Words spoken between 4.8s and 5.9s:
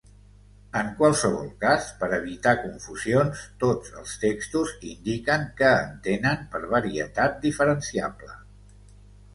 indiquen què